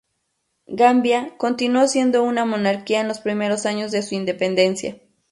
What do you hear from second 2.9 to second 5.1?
en los primeros años de su independencia.